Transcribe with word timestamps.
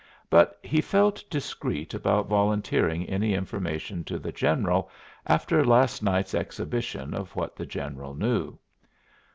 But 0.31 0.57
he 0.63 0.81
felt 0.81 1.23
discreet 1.29 1.93
about 1.93 2.25
volunteering 2.25 3.07
any 3.07 3.35
information 3.35 4.03
to 4.05 4.17
the 4.17 4.31
General 4.31 4.89
after 5.27 5.63
last 5.63 6.01
night's 6.01 6.33
exhibition 6.33 7.13
of 7.13 7.35
what 7.35 7.55
the 7.55 7.67
General 7.67 8.15
knew. 8.15 8.57